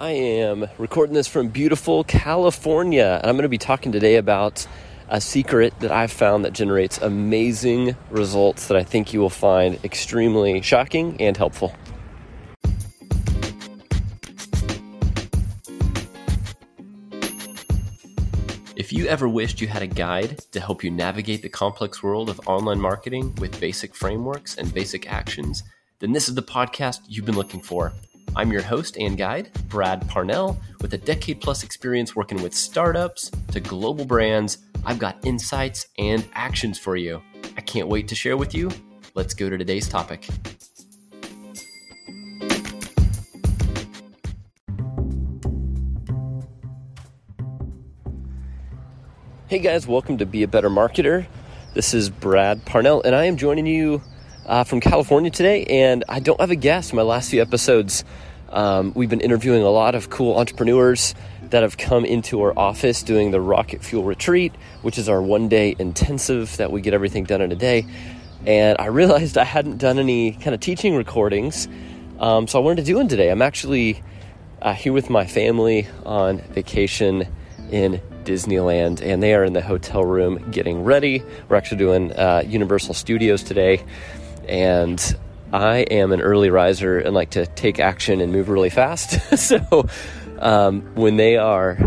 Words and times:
I 0.00 0.10
am 0.12 0.68
recording 0.78 1.12
this 1.12 1.26
from 1.26 1.48
beautiful 1.48 2.04
California, 2.04 3.18
and 3.20 3.28
I'm 3.28 3.34
going 3.34 3.42
to 3.42 3.48
be 3.48 3.58
talking 3.58 3.90
today 3.90 4.14
about 4.14 4.64
a 5.08 5.20
secret 5.20 5.74
that 5.80 5.90
I've 5.90 6.12
found 6.12 6.44
that 6.44 6.52
generates 6.52 6.98
amazing 6.98 7.96
results 8.08 8.68
that 8.68 8.76
I 8.76 8.84
think 8.84 9.12
you 9.12 9.18
will 9.18 9.28
find 9.28 9.76
extremely 9.84 10.62
shocking 10.62 11.20
and 11.20 11.36
helpful. 11.36 11.74
If 18.76 18.92
you 18.92 19.08
ever 19.08 19.28
wished 19.28 19.60
you 19.60 19.66
had 19.66 19.82
a 19.82 19.88
guide 19.88 20.38
to 20.52 20.60
help 20.60 20.84
you 20.84 20.92
navigate 20.92 21.42
the 21.42 21.48
complex 21.48 22.04
world 22.04 22.30
of 22.30 22.40
online 22.46 22.80
marketing 22.80 23.34
with 23.40 23.60
basic 23.60 23.96
frameworks 23.96 24.58
and 24.58 24.72
basic 24.72 25.10
actions, 25.10 25.64
then 25.98 26.12
this 26.12 26.28
is 26.28 26.36
the 26.36 26.42
podcast 26.42 27.00
you've 27.08 27.26
been 27.26 27.34
looking 27.34 27.60
for. 27.60 27.92
I'm 28.38 28.52
your 28.52 28.62
host 28.62 28.96
and 29.00 29.18
guide, 29.18 29.50
Brad 29.68 30.08
Parnell. 30.08 30.60
With 30.80 30.94
a 30.94 30.98
decade 30.98 31.40
plus 31.40 31.64
experience 31.64 32.14
working 32.14 32.40
with 32.40 32.54
startups 32.54 33.32
to 33.50 33.58
global 33.58 34.04
brands, 34.04 34.58
I've 34.84 35.00
got 35.00 35.18
insights 35.26 35.88
and 35.98 36.24
actions 36.34 36.78
for 36.78 36.94
you. 36.94 37.20
I 37.56 37.62
can't 37.62 37.88
wait 37.88 38.06
to 38.06 38.14
share 38.14 38.36
with 38.36 38.54
you. 38.54 38.70
Let's 39.16 39.34
go 39.34 39.50
to 39.50 39.58
today's 39.58 39.88
topic. 39.88 40.28
Hey 49.48 49.58
guys, 49.58 49.88
welcome 49.88 50.16
to 50.18 50.26
Be 50.26 50.44
a 50.44 50.48
Better 50.48 50.70
Marketer. 50.70 51.26
This 51.74 51.92
is 51.92 52.08
Brad 52.08 52.64
Parnell, 52.64 53.02
and 53.02 53.16
I 53.16 53.24
am 53.24 53.36
joining 53.36 53.66
you 53.66 54.00
uh, 54.46 54.64
from 54.64 54.80
California 54.80 55.30
today. 55.30 55.64
And 55.64 56.04
I 56.08 56.20
don't 56.20 56.40
have 56.40 56.50
a 56.50 56.56
guest. 56.56 56.94
My 56.94 57.02
last 57.02 57.30
few 57.30 57.42
episodes, 57.42 58.04
um, 58.50 58.92
we've 58.94 59.10
been 59.10 59.20
interviewing 59.20 59.62
a 59.62 59.70
lot 59.70 59.94
of 59.94 60.10
cool 60.10 60.38
entrepreneurs 60.38 61.14
that 61.50 61.62
have 61.62 61.76
come 61.76 62.04
into 62.04 62.40
our 62.42 62.58
office 62.58 63.02
doing 63.02 63.30
the 63.30 63.40
Rocket 63.40 63.82
Fuel 63.82 64.04
Retreat, 64.04 64.54
which 64.82 64.98
is 64.98 65.08
our 65.08 65.20
one 65.22 65.48
day 65.48 65.74
intensive 65.78 66.56
that 66.58 66.70
we 66.70 66.80
get 66.80 66.94
everything 66.94 67.24
done 67.24 67.40
in 67.40 67.52
a 67.52 67.56
day. 67.56 67.86
And 68.46 68.76
I 68.78 68.86
realized 68.86 69.36
I 69.38 69.44
hadn't 69.44 69.78
done 69.78 69.98
any 69.98 70.32
kind 70.32 70.54
of 70.54 70.60
teaching 70.60 70.94
recordings, 70.94 71.68
um, 72.18 72.46
so 72.46 72.60
I 72.60 72.62
wanted 72.62 72.76
to 72.76 72.84
do 72.84 72.96
one 72.96 73.08
today. 73.08 73.30
I'm 73.30 73.42
actually 73.42 74.02
uh, 74.62 74.74
here 74.74 74.92
with 74.92 75.10
my 75.10 75.26
family 75.26 75.88
on 76.04 76.38
vacation 76.38 77.26
in 77.70 78.00
Disneyland, 78.24 79.00
and 79.02 79.22
they 79.22 79.34
are 79.34 79.44
in 79.44 79.52
the 79.52 79.62
hotel 79.62 80.04
room 80.04 80.50
getting 80.50 80.84
ready. 80.84 81.22
We're 81.48 81.56
actually 81.56 81.78
doing 81.78 82.12
uh, 82.12 82.42
Universal 82.46 82.94
Studios 82.94 83.42
today, 83.42 83.84
and 84.48 85.16
I 85.52 85.78
am 85.90 86.12
an 86.12 86.20
early 86.20 86.50
riser 86.50 86.98
and 86.98 87.14
like 87.14 87.30
to 87.30 87.46
take 87.46 87.80
action 87.80 88.20
and 88.20 88.32
move 88.32 88.48
really 88.48 88.70
fast. 88.70 89.38
so 89.38 89.88
um, 90.40 90.82
when 90.94 91.16
they 91.16 91.36
are, 91.36 91.78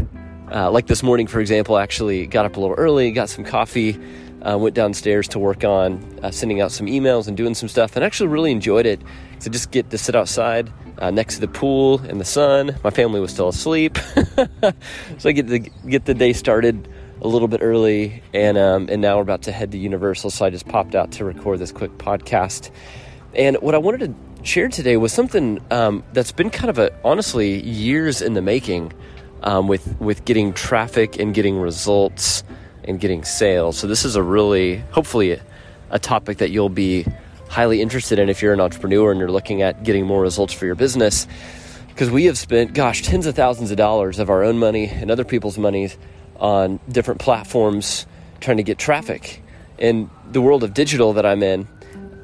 uh, 0.51 0.71
like 0.71 0.87
this 0.87 1.03
morning, 1.03 1.27
for 1.27 1.39
example, 1.39 1.77
actually 1.77 2.25
got 2.25 2.45
up 2.45 2.57
a 2.57 2.59
little 2.59 2.75
early, 2.75 3.11
got 3.11 3.29
some 3.29 3.43
coffee, 3.43 3.99
uh, 4.41 4.57
went 4.57 4.75
downstairs 4.75 5.27
to 5.29 5.39
work 5.39 5.63
on 5.63 6.19
uh, 6.23 6.31
sending 6.31 6.59
out 6.59 6.71
some 6.71 6.87
emails 6.87 7.27
and 7.27 7.37
doing 7.37 7.53
some 7.53 7.69
stuff, 7.69 7.95
and 7.95 8.03
actually 8.03 8.27
really 8.27 8.51
enjoyed 8.51 8.85
it. 8.85 9.01
To 9.41 9.49
just 9.49 9.71
get 9.71 9.89
to 9.89 9.97
sit 9.97 10.15
outside 10.15 10.71
uh, 10.99 11.09
next 11.09 11.35
to 11.35 11.41
the 11.41 11.47
pool 11.47 12.03
in 12.05 12.19
the 12.19 12.25
sun. 12.25 12.75
My 12.83 12.91
family 12.91 13.19
was 13.19 13.31
still 13.31 13.47
asleep, 13.47 13.97
so 15.17 15.29
I 15.29 15.31
get 15.31 15.47
to 15.47 15.59
get 15.59 16.05
the 16.05 16.13
day 16.13 16.33
started 16.33 16.87
a 17.21 17.27
little 17.27 17.47
bit 17.47 17.61
early, 17.63 18.21
and 18.33 18.57
um, 18.57 18.87
and 18.89 19.01
now 19.01 19.15
we're 19.15 19.23
about 19.23 19.43
to 19.43 19.51
head 19.51 19.71
to 19.71 19.79
Universal. 19.79 20.29
So 20.29 20.45
I 20.45 20.51
just 20.51 20.67
popped 20.67 20.93
out 20.93 21.11
to 21.13 21.25
record 21.25 21.57
this 21.57 21.71
quick 21.71 21.97
podcast. 21.97 22.69
And 23.33 23.57
what 23.57 23.75
I 23.75 23.77
wanted 23.77 23.99
to 23.99 24.45
share 24.45 24.67
today 24.67 24.97
was 24.97 25.13
something 25.13 25.63
um, 25.71 26.03
that's 26.13 26.31
been 26.31 26.49
kind 26.49 26.69
of 26.69 26.77
a 26.77 26.91
honestly 27.05 27.61
years 27.61 28.21
in 28.21 28.33
the 28.33 28.41
making 28.41 28.91
um, 29.43 29.67
with 29.67 29.99
with 29.99 30.25
getting 30.25 30.53
traffic 30.53 31.17
and 31.19 31.33
getting 31.33 31.57
results 31.57 32.43
and 32.83 32.99
getting 32.99 33.23
sales. 33.23 33.77
So 33.77 33.87
this 33.87 34.05
is 34.05 34.15
a 34.15 34.23
really 34.23 34.77
hopefully 34.91 35.39
a, 35.89 35.99
topic 35.99 36.37
that 36.37 36.51
you'll 36.51 36.69
be 36.69 37.05
highly 37.49 37.81
interested 37.81 38.17
in 38.17 38.29
if 38.29 38.41
you're 38.41 38.53
an 38.53 38.61
entrepreneur 38.61 39.11
and 39.11 39.19
you're 39.19 39.31
looking 39.31 39.61
at 39.61 39.83
getting 39.83 40.05
more 40.05 40.21
results 40.21 40.53
for 40.53 40.65
your 40.65 40.75
business. 40.75 41.27
Because 41.89 42.09
we 42.09 42.25
have 42.25 42.37
spent, 42.37 42.73
gosh, 42.73 43.01
tens 43.01 43.25
of 43.25 43.35
thousands 43.35 43.71
of 43.71 43.77
dollars 43.77 44.17
of 44.17 44.29
our 44.29 44.43
own 44.43 44.57
money 44.57 44.87
and 44.87 45.11
other 45.11 45.25
people's 45.25 45.57
money 45.57 45.89
on 46.37 46.79
different 46.89 47.19
platforms 47.19 48.07
trying 48.39 48.57
to 48.57 48.63
get 48.63 48.77
traffic. 48.77 49.43
In 49.77 50.09
the 50.31 50.41
world 50.41 50.63
of 50.63 50.73
digital 50.73 51.13
that 51.13 51.25
I'm 51.25 51.43
in, 51.43 51.67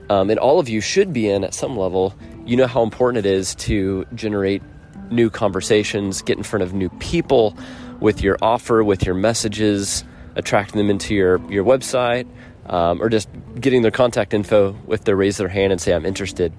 um, 0.10 0.30
and 0.30 0.40
all 0.40 0.60
of 0.60 0.70
you 0.70 0.82
should 0.82 1.14
be 1.14 1.30
in 1.30 1.44
at 1.44 1.54
some 1.54 1.78
level, 1.78 2.14
you 2.46 2.56
know 2.56 2.68
how 2.68 2.84
important 2.84 3.26
it 3.26 3.30
is 3.30 3.56
to 3.56 4.06
generate 4.16 4.62
new 5.10 5.30
conversations, 5.30 6.22
get 6.22 6.38
in 6.38 6.44
front 6.44 6.64
of 6.64 6.74
new 6.74 6.90
people 7.00 7.58
with 8.00 8.22
your 8.22 8.38
offer, 8.42 8.84
with 8.84 9.06
your 9.06 9.16
messages, 9.16 10.04
attracting 10.36 10.78
them 10.78 10.90
into 10.90 11.16
your, 11.16 11.40
your 11.52 11.64
website, 11.64 12.28
um, 12.68 13.02
or 13.02 13.10
just 13.10 13.30
getting 13.60 13.82
their 13.82 13.92
contact 13.92 14.34
info 14.34 14.76
if 14.90 15.04
they 15.04 15.14
raise 15.14 15.38
their 15.38 15.48
hand 15.48 15.72
and 15.72 15.82
say, 15.82 15.94
I'm 15.94 16.06
interested. 16.06 16.54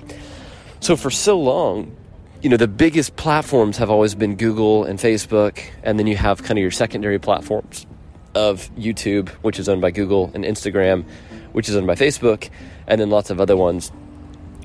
So 0.80 0.96
for 0.96 1.10
so 1.10 1.38
long, 1.38 1.94
you 2.42 2.48
know, 2.48 2.56
the 2.56 2.68
biggest 2.68 3.16
platforms 3.16 3.78
have 3.78 3.90
always 3.90 4.14
been 4.14 4.36
Google 4.36 4.84
and 4.84 4.98
Facebook, 4.98 5.60
and 5.82 5.98
then 5.98 6.06
you 6.06 6.16
have 6.16 6.42
kind 6.42 6.58
of 6.58 6.62
your 6.62 6.70
secondary 6.70 7.18
platforms 7.18 7.86
of 8.34 8.70
YouTube, 8.76 9.28
which 9.42 9.58
is 9.58 9.68
owned 9.68 9.80
by 9.80 9.90
Google, 9.90 10.30
and 10.34 10.44
Instagram, 10.44 11.04
which 11.52 11.68
is 11.68 11.76
owned 11.76 11.86
by 11.86 11.94
Facebook, 11.94 12.50
and 12.86 13.00
then 13.00 13.10
lots 13.10 13.30
of 13.30 13.40
other 13.40 13.56
ones. 13.56 13.92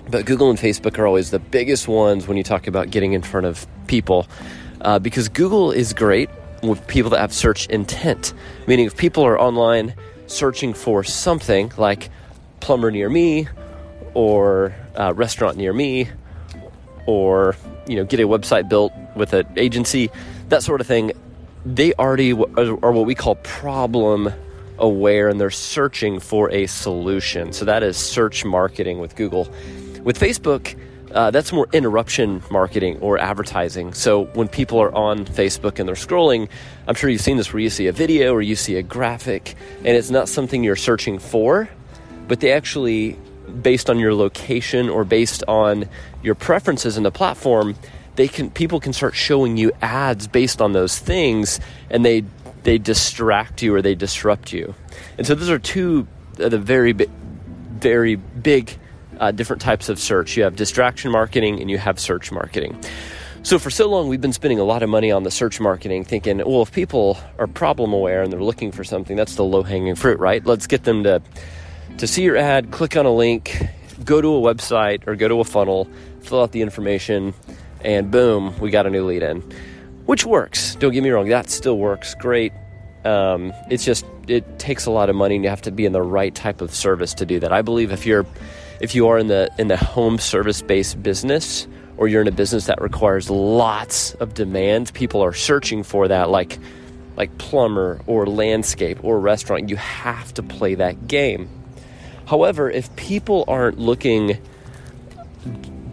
But 0.09 0.25
Google 0.25 0.49
and 0.49 0.59
Facebook 0.59 0.97
are 0.99 1.07
always 1.07 1.31
the 1.31 1.39
biggest 1.39 1.87
ones 1.87 2.27
when 2.27 2.37
you 2.37 2.43
talk 2.43 2.67
about 2.67 2.91
getting 2.91 3.13
in 3.13 3.21
front 3.21 3.45
of 3.45 3.65
people 3.87 4.27
uh, 4.81 4.99
because 4.99 5.29
Google 5.29 5.71
is 5.71 5.93
great 5.93 6.29
with 6.61 6.85
people 6.87 7.09
that 7.11 7.19
have 7.19 7.33
search 7.33 7.67
intent, 7.67 8.33
meaning 8.67 8.85
if 8.85 8.95
people 8.95 9.23
are 9.23 9.39
online 9.39 9.95
searching 10.27 10.73
for 10.73 11.03
something 11.03 11.71
like 11.77 12.09
plumber 12.59 12.91
near 12.91 13.09
me 13.09 13.47
or 14.13 14.73
uh, 14.97 15.13
restaurant 15.13 15.57
near 15.57 15.73
me 15.73 16.09
or 17.05 17.55
you 17.87 17.95
know 17.95 18.05
get 18.05 18.19
a 18.19 18.23
website 18.23 18.69
built 18.69 18.93
with 19.15 19.33
an 19.33 19.45
agency 19.57 20.09
that 20.47 20.63
sort 20.63 20.79
of 20.79 20.87
thing 20.87 21.11
they 21.65 21.93
already 21.95 22.31
are 22.31 22.91
what 22.91 23.05
we 23.05 23.15
call 23.15 23.35
problem 23.35 24.31
aware 24.79 25.29
and 25.29 25.39
they're 25.39 25.49
searching 25.49 26.19
for 26.19 26.49
a 26.51 26.65
solution 26.67 27.53
so 27.53 27.65
that 27.65 27.83
is 27.83 27.97
search 27.97 28.43
marketing 28.43 28.99
with 28.99 29.15
google 29.15 29.47
with 30.03 30.19
facebook 30.19 30.75
uh, 31.13 31.29
that's 31.29 31.53
more 31.53 31.67
interruption 31.71 32.41
marketing 32.49 32.97
or 32.99 33.19
advertising. 33.19 33.93
So 33.93 34.25
when 34.33 34.47
people 34.47 34.81
are 34.81 34.93
on 34.93 35.25
Facebook 35.25 35.77
and 35.77 35.87
they're 35.87 35.95
scrolling, 35.95 36.49
I'm 36.87 36.95
sure 36.95 37.09
you've 37.09 37.21
seen 37.21 37.37
this 37.37 37.53
where 37.53 37.59
you 37.59 37.69
see 37.69 37.87
a 37.87 37.91
video 37.91 38.33
or 38.33 38.41
you 38.41 38.55
see 38.55 38.77
a 38.77 38.83
graphic 38.83 39.55
and 39.79 39.95
it's 39.95 40.09
not 40.09 40.27
something 40.27 40.63
you're 40.63 40.75
searching 40.75 41.19
for, 41.19 41.69
but 42.27 42.39
they 42.39 42.51
actually, 42.51 43.17
based 43.61 43.89
on 43.89 43.99
your 43.99 44.15
location 44.15 44.89
or 44.89 45.03
based 45.03 45.43
on 45.47 45.87
your 46.23 46.33
preferences 46.33 46.97
in 46.97 47.03
the 47.03 47.11
platform, 47.11 47.75
they 48.15 48.27
can 48.27 48.49
people 48.49 48.79
can 48.79 48.93
start 48.93 49.15
showing 49.15 49.57
you 49.57 49.71
ads 49.81 50.27
based 50.27 50.61
on 50.61 50.73
those 50.73 50.97
things 50.97 51.59
and 51.89 52.03
they 52.05 52.23
they 52.63 52.77
distract 52.77 53.61
you 53.61 53.75
or 53.75 53.81
they 53.81 53.95
disrupt 53.95 54.53
you. 54.53 54.73
And 55.17 55.27
so 55.27 55.35
those 55.35 55.49
are 55.49 55.59
two 55.59 56.07
of 56.39 56.51
the 56.51 56.59
very 56.59 56.93
very 56.93 58.15
big 58.15 58.77
uh, 59.19 59.31
different 59.31 59.61
types 59.61 59.89
of 59.89 59.99
search. 59.99 60.37
You 60.37 60.43
have 60.43 60.55
distraction 60.55 61.11
marketing 61.11 61.61
and 61.61 61.69
you 61.69 61.77
have 61.77 61.99
search 61.99 62.31
marketing. 62.31 62.79
So 63.43 63.59
for 63.59 63.69
so 63.69 63.89
long, 63.89 64.07
we've 64.07 64.21
been 64.21 64.33
spending 64.33 64.59
a 64.59 64.63
lot 64.63 64.83
of 64.83 64.89
money 64.89 65.11
on 65.11 65.23
the 65.23 65.31
search 65.31 65.59
marketing, 65.59 66.05
thinking, 66.05 66.37
well, 66.37 66.61
if 66.61 66.71
people 66.71 67.17
are 67.37 67.45
problem 67.45 67.91
aware 67.91 68.23
and 68.23 68.31
they're 68.31 68.41
looking 68.41 68.71
for 68.71 68.85
something, 68.85 69.17
that's 69.17 69.35
the 69.35 69.43
low 69.43 69.63
hanging 69.63 69.95
fruit, 69.95 70.17
right? 70.17 70.45
Let's 70.45 70.65
get 70.65 70.85
them 70.85 71.03
to 71.03 71.21
to 71.97 72.07
see 72.07 72.23
your 72.23 72.37
ad, 72.37 72.71
click 72.71 72.95
on 72.95 73.05
a 73.05 73.13
link, 73.13 73.61
go 74.03 74.19
to 74.19 74.35
a 74.35 74.39
website 74.39 75.05
or 75.07 75.15
go 75.15 75.27
to 75.27 75.41
a 75.41 75.43
funnel, 75.43 75.87
fill 76.21 76.41
out 76.41 76.51
the 76.51 76.61
information, 76.61 77.33
and 77.81 78.09
boom, 78.09 78.57
we 78.59 78.71
got 78.71 78.87
a 78.87 78.89
new 78.89 79.05
lead 79.05 79.21
in, 79.21 79.43
which 80.05 80.25
works. 80.25 80.75
Don't 80.75 80.91
get 80.91 81.03
me 81.03 81.09
wrong, 81.09 81.29
that 81.29 81.49
still 81.49 81.77
works 81.77 82.15
great. 82.15 82.53
Um, 83.05 83.53
it's 83.69 83.83
just 83.83 84.05
it 84.27 84.59
takes 84.59 84.85
a 84.85 84.91
lot 84.91 85.09
of 85.09 85.15
money, 85.15 85.35
and 85.35 85.43
you 85.43 85.49
have 85.49 85.61
to 85.63 85.71
be 85.71 85.85
in 85.85 85.91
the 85.91 86.01
right 86.01 86.33
type 86.33 86.61
of 86.61 86.73
service 86.73 87.13
to 87.15 87.25
do 87.25 87.39
that. 87.39 87.51
I 87.51 87.61
believe 87.61 87.91
if 87.91 88.05
you're 88.05 88.25
if 88.79 88.95
you 88.95 89.07
are 89.07 89.17
in 89.17 89.27
the 89.27 89.49
in 89.57 89.67
the 89.67 89.77
home 89.77 90.17
service 90.17 90.61
based 90.61 91.01
business 91.03 91.67
or 91.97 92.07
you're 92.07 92.21
in 92.21 92.27
a 92.27 92.31
business 92.31 92.65
that 92.65 92.81
requires 92.81 93.29
lots 93.29 94.13
of 94.15 94.33
demand, 94.33 94.93
people 94.93 95.21
are 95.21 95.33
searching 95.33 95.83
for 95.83 96.07
that 96.07 96.29
like 96.29 96.59
like 97.15 97.37
plumber 97.37 98.01
or 98.07 98.25
landscape 98.25 99.03
or 99.03 99.19
restaurant. 99.19 99.69
You 99.69 99.75
have 99.75 100.33
to 100.35 100.43
play 100.43 100.75
that 100.75 101.07
game. 101.07 101.49
However, 102.25 102.69
if 102.69 102.93
people 102.95 103.43
aren't 103.47 103.77
looking 103.77 104.37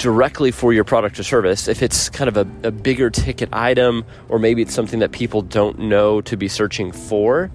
directly 0.00 0.50
for 0.50 0.72
your 0.72 0.82
product 0.82 1.20
or 1.20 1.22
service, 1.22 1.68
if 1.68 1.82
it's 1.82 2.08
kind 2.08 2.26
of 2.26 2.36
a, 2.38 2.68
a 2.68 2.70
bigger 2.70 3.10
ticket 3.10 3.50
item, 3.52 4.02
or 4.30 4.38
maybe 4.38 4.62
it's 4.62 4.74
something 4.74 5.00
that 5.00 5.12
people 5.12 5.42
don't 5.42 5.78
know 5.78 6.22
to 6.22 6.38
be 6.38 6.48
searching 6.48 6.90
for, 6.90 7.50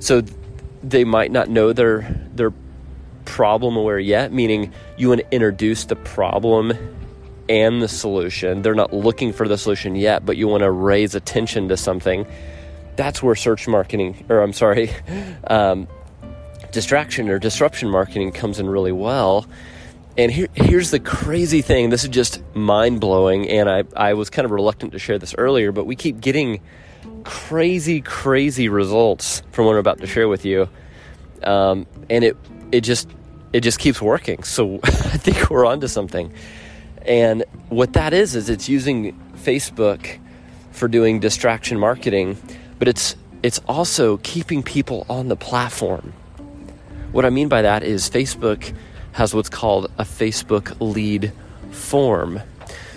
so 0.00 0.22
they 0.82 1.04
might 1.04 1.30
not 1.30 1.48
know 1.48 1.72
their 1.72 2.02
their 2.34 2.52
problem 3.24 3.76
aware 3.76 3.98
yet, 3.98 4.32
meaning 4.32 4.72
you 4.96 5.08
want 5.08 5.20
to 5.20 5.32
introduce 5.32 5.84
the 5.84 5.94
problem 5.94 6.72
and 7.48 7.80
the 7.80 7.88
solution. 7.88 8.62
They're 8.62 8.74
not 8.74 8.92
looking 8.92 9.32
for 9.32 9.46
the 9.46 9.56
solution 9.56 9.94
yet, 9.94 10.26
but 10.26 10.36
you 10.36 10.48
want 10.48 10.62
to 10.62 10.70
raise 10.70 11.14
attention 11.14 11.68
to 11.68 11.76
something. 11.76 12.26
That's 12.96 13.22
where 13.22 13.36
search 13.36 13.68
marketing, 13.68 14.26
or 14.28 14.40
I'm 14.40 14.52
sorry, 14.52 14.90
um, 15.46 15.86
distraction 16.72 17.28
or 17.28 17.38
disruption 17.38 17.88
marketing 17.88 18.32
comes 18.32 18.58
in 18.58 18.68
really 18.68 18.92
well. 18.92 19.46
And 20.18 20.32
here, 20.32 20.48
here's 20.52 20.90
the 20.90 20.98
crazy 20.98 21.62
thing. 21.62 21.90
This 21.90 22.02
is 22.02 22.10
just 22.10 22.42
mind 22.52 23.00
blowing. 23.00 23.48
And 23.48 23.70
I, 23.70 23.84
I 23.94 24.14
was 24.14 24.30
kind 24.30 24.44
of 24.44 24.50
reluctant 24.50 24.90
to 24.92 24.98
share 24.98 25.16
this 25.16 25.32
earlier, 25.38 25.70
but 25.70 25.86
we 25.86 25.94
keep 25.94 26.20
getting 26.20 26.60
crazy, 27.22 28.00
crazy 28.00 28.68
results 28.68 29.44
from 29.52 29.66
what 29.66 29.72
I'm 29.72 29.78
about 29.78 30.00
to 30.00 30.08
share 30.08 30.28
with 30.28 30.44
you. 30.44 30.68
Um, 31.44 31.86
and 32.10 32.24
it, 32.24 32.36
it 32.72 32.80
just, 32.80 33.08
it 33.52 33.60
just 33.60 33.78
keeps 33.78 34.02
working. 34.02 34.42
So 34.42 34.80
I 34.84 35.18
think 35.18 35.50
we're 35.50 35.64
onto 35.64 35.86
something. 35.86 36.34
And 37.02 37.44
what 37.68 37.92
that 37.92 38.12
is, 38.12 38.34
is 38.34 38.50
it's 38.50 38.68
using 38.68 39.16
Facebook 39.36 40.18
for 40.72 40.88
doing 40.88 41.20
distraction 41.20 41.78
marketing, 41.78 42.36
but 42.80 42.88
it's, 42.88 43.14
it's 43.44 43.60
also 43.68 44.16
keeping 44.18 44.64
people 44.64 45.06
on 45.08 45.28
the 45.28 45.36
platform. 45.36 46.12
What 47.12 47.24
I 47.24 47.30
mean 47.30 47.48
by 47.48 47.62
that 47.62 47.84
is 47.84 48.10
Facebook 48.10 48.74
has 49.18 49.34
what's 49.34 49.48
called 49.48 49.90
a 49.98 50.04
Facebook 50.04 50.76
lead 50.78 51.32
form. 51.72 52.40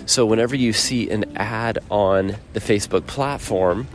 So 0.06 0.24
whenever 0.24 0.54
you 0.54 0.72
see 0.72 1.10
an 1.10 1.36
ad 1.36 1.80
on 1.90 2.36
the 2.52 2.60
Facebook 2.60 3.08
platform 3.08 3.88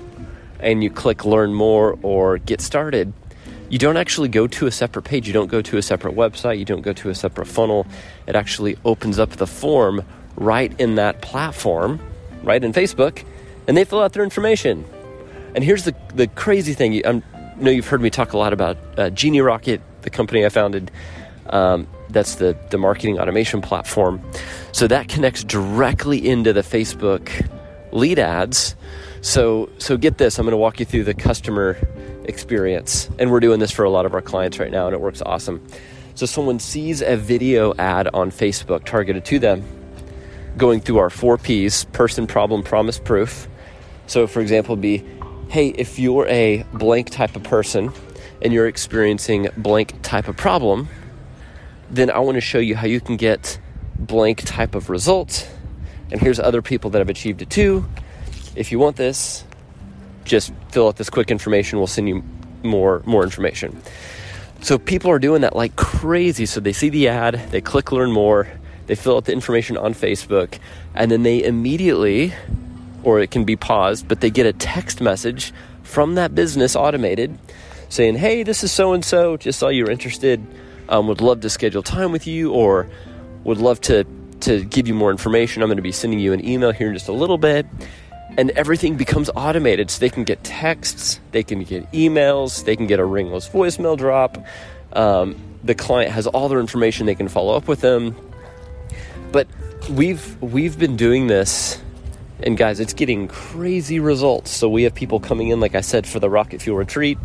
and 0.59 0.83
you 0.83 0.89
click 0.89 1.23
learn 1.23 1.53
more 1.53 1.97
or 2.01 2.37
get 2.37 2.59
started, 2.59 3.13
you 3.69 3.79
don't 3.79 3.95
actually 3.95 4.27
go 4.27 4.45
to 4.45 4.67
a 4.67 4.71
separate 4.71 5.03
page. 5.03 5.25
You 5.25 5.31
don't 5.31 5.47
go 5.47 5.61
to 5.61 5.77
a 5.77 5.81
separate 5.81 6.15
website. 6.15 6.59
You 6.59 6.65
don't 6.65 6.81
go 6.81 6.91
to 6.91 7.09
a 7.09 7.15
separate 7.15 7.45
funnel. 7.45 7.87
It 8.27 8.35
actually 8.35 8.77
opens 8.83 9.19
up 9.19 9.29
the 9.31 9.47
form 9.47 10.03
right 10.35 10.77
in 10.77 10.95
that 10.95 11.21
platform, 11.21 11.97
right 12.43 12.61
in 12.61 12.73
Facebook, 12.73 13.23
and 13.69 13.77
they 13.77 13.85
fill 13.85 14.01
out 14.01 14.11
their 14.11 14.23
information. 14.25 14.83
And 15.55 15.63
here's 15.63 15.85
the, 15.85 15.95
the 16.13 16.27
crazy 16.27 16.73
thing. 16.73 17.05
I 17.05 17.23
know 17.55 17.71
you've 17.71 17.87
heard 17.87 18.01
me 18.01 18.09
talk 18.09 18.33
a 18.33 18.37
lot 18.37 18.51
about 18.51 18.77
uh, 18.97 19.09
Genie 19.11 19.39
Rocket 19.39 19.81
the 20.01 20.09
company 20.09 20.45
I 20.45 20.49
founded. 20.49 20.91
Um, 21.49 21.87
that's 22.09 22.35
the, 22.35 22.57
the 22.69 22.77
marketing 22.77 23.19
automation 23.19 23.61
platform. 23.61 24.21
So 24.71 24.87
that 24.87 25.07
connects 25.07 25.43
directly 25.43 26.27
into 26.27 26.53
the 26.53 26.61
Facebook 26.61 27.29
lead 27.91 28.19
ads. 28.19 28.75
So, 29.21 29.69
so 29.77 29.97
get 29.97 30.17
this, 30.17 30.37
I'm 30.39 30.45
going 30.45 30.51
to 30.51 30.57
walk 30.57 30.79
you 30.79 30.85
through 30.85 31.03
the 31.03 31.13
customer 31.13 31.77
experience. 32.25 33.09
And 33.19 33.31
we're 33.31 33.39
doing 33.39 33.59
this 33.59 33.71
for 33.71 33.83
a 33.83 33.89
lot 33.89 34.05
of 34.05 34.13
our 34.13 34.21
clients 34.21 34.59
right 34.59 34.71
now, 34.71 34.87
and 34.87 34.93
it 34.93 35.01
works 35.01 35.21
awesome. 35.21 35.65
So, 36.15 36.25
someone 36.25 36.59
sees 36.59 37.01
a 37.01 37.15
video 37.15 37.73
ad 37.75 38.07
on 38.13 38.31
Facebook 38.31 38.85
targeted 38.85 39.25
to 39.25 39.39
them, 39.39 39.63
going 40.57 40.81
through 40.81 40.97
our 40.97 41.09
four 41.09 41.37
P's 41.37 41.85
person, 41.85 42.27
problem, 42.27 42.63
promise, 42.63 42.99
proof. 42.99 43.47
So, 44.07 44.27
for 44.27 44.41
example, 44.41 44.75
be 44.75 45.03
hey, 45.49 45.69
if 45.69 45.97
you're 45.97 46.27
a 46.27 46.63
blank 46.73 47.09
type 47.09 47.35
of 47.35 47.43
person 47.43 47.91
and 48.41 48.51
you're 48.51 48.67
experiencing 48.67 49.47
blank 49.57 50.01
type 50.01 50.27
of 50.27 50.35
problem, 50.35 50.89
then 51.89 52.09
I 52.09 52.19
want 52.19 52.35
to 52.35 52.41
show 52.41 52.59
you 52.59 52.75
how 52.75 52.87
you 52.87 53.01
can 53.01 53.17
get 53.17 53.59
blank 53.97 54.43
type 54.43 54.75
of 54.75 54.89
results. 54.89 55.47
And 56.11 56.21
here's 56.21 56.39
other 56.39 56.61
people 56.61 56.91
that 56.91 56.99
have 56.99 57.09
achieved 57.09 57.41
it 57.41 57.49
too. 57.49 57.85
If 58.55 58.71
you 58.71 58.79
want 58.79 58.95
this, 58.95 59.43
just 60.23 60.53
fill 60.69 60.87
out 60.87 60.97
this 60.97 61.09
quick 61.09 61.31
information. 61.31 61.79
We'll 61.79 61.87
send 61.87 62.07
you 62.07 62.23
more 62.63 63.01
more 63.05 63.23
information. 63.23 63.81
So 64.61 64.77
people 64.77 65.11
are 65.11 65.19
doing 65.19 65.41
that 65.41 65.55
like 65.55 65.75
crazy. 65.75 66.45
So 66.45 66.59
they 66.59 66.73
see 66.73 66.89
the 66.89 67.07
ad, 67.09 67.35
they 67.51 67.61
click 67.61 67.91
learn 67.91 68.11
more, 68.11 68.47
they 68.87 68.95
fill 68.95 69.17
out 69.17 69.25
the 69.25 69.33
information 69.33 69.77
on 69.77 69.93
Facebook, 69.93 70.57
and 70.95 71.11
then 71.11 71.23
they 71.23 71.43
immediately, 71.43 72.33
or 73.03 73.19
it 73.19 73.31
can 73.31 73.43
be 73.43 73.55
paused, 73.55 74.07
but 74.07 74.21
they 74.21 74.29
get 74.29 74.45
a 74.45 74.53
text 74.53 75.01
message 75.01 75.53
from 75.83 76.15
that 76.15 76.33
business 76.33 76.75
automated 76.75 77.37
saying, 77.89 78.15
hey, 78.15 78.43
this 78.43 78.63
is 78.63 78.71
so 78.71 78.93
and 78.93 79.05
so, 79.05 79.37
just 79.37 79.59
saw 79.59 79.69
you 79.69 79.85
were 79.85 79.91
interested, 79.91 80.45
um, 80.89 81.07
would 81.07 81.21
love 81.21 81.41
to 81.41 81.49
schedule 81.49 81.83
time 81.83 82.11
with 82.11 82.27
you, 82.27 82.51
or 82.51 82.89
would 83.43 83.57
love 83.57 83.81
to, 83.81 84.05
to 84.41 84.63
give 84.65 84.87
you 84.87 84.93
more 84.93 85.11
information. 85.11 85.61
I'm 85.61 85.67
going 85.67 85.77
to 85.77 85.83
be 85.83 85.91
sending 85.91 86.19
you 86.19 86.33
an 86.33 86.45
email 86.45 86.71
here 86.71 86.87
in 86.87 86.93
just 86.93 87.07
a 87.07 87.13
little 87.13 87.37
bit. 87.37 87.65
And 88.37 88.51
everything 88.51 88.97
becomes 88.97 89.31
automated. 89.35 89.89
So 89.89 89.99
they 89.99 90.09
can 90.09 90.23
get 90.23 90.43
texts, 90.43 91.19
they 91.31 91.43
can 91.43 91.63
get 91.63 91.91
emails, 91.91 92.65
they 92.65 92.75
can 92.75 92.85
get 92.85 92.99
a 92.99 93.05
ringless 93.05 93.49
voicemail 93.49 93.97
drop. 93.97 94.37
Um, 94.93 95.35
the 95.63 95.73
client 95.73 96.11
has 96.11 96.27
all 96.27 96.47
their 96.47 96.59
information, 96.59 97.07
they 97.07 97.15
can 97.15 97.29
follow 97.29 97.55
up 97.55 97.67
with 97.67 97.81
them. 97.81 98.15
But 99.31 99.47
we've 99.89 100.39
we've 100.41 100.77
been 100.77 100.97
doing 100.97 101.27
this 101.27 101.81
and 102.39 102.57
guys, 102.57 102.79
it's 102.79 102.93
getting 102.93 103.27
crazy 103.27 103.99
results. 103.99 104.51
So 104.51 104.69
we 104.69 104.83
have 104.83 104.93
people 104.93 105.19
coming 105.19 105.49
in, 105.49 105.59
like 105.59 105.75
I 105.75 105.81
said, 105.81 106.05
for 106.05 106.19
the 106.19 106.29
Rocket 106.29 106.61
Fuel 106.61 106.77
Retreat 106.77 107.17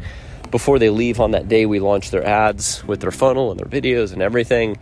before 0.52 0.78
they 0.78 0.90
leave 0.90 1.18
on 1.18 1.32
that 1.32 1.48
day, 1.48 1.66
we 1.66 1.80
launch 1.80 2.10
their 2.10 2.24
ads 2.24 2.84
with 2.84 3.00
their 3.00 3.10
funnel 3.10 3.50
and 3.50 3.58
their 3.58 3.66
videos 3.66 4.12
and 4.12 4.22
everything. 4.22 4.78